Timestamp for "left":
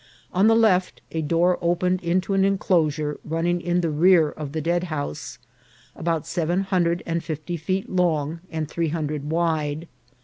0.55-0.99